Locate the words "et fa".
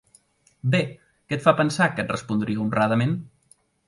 1.39-1.53